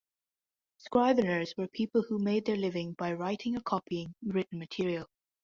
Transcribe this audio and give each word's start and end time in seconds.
Scriveners 0.79 1.53
were 1.59 1.67
people 1.67 2.01
who 2.09 2.17
made 2.17 2.47
their 2.47 2.55
living 2.55 2.93
by 2.93 3.13
writing 3.13 3.55
or 3.55 3.61
copying 3.61 4.15
written 4.23 4.57
material. 4.57 5.05